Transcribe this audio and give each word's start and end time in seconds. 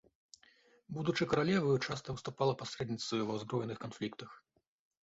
Будучы 0.97 1.27
каралеваю, 1.33 1.75
часта 1.87 2.17
выступала 2.17 2.57
пасрэдніцаю 2.63 3.21
ва 3.29 3.33
ўзброеных 3.39 3.77
канфліктах. 3.87 4.31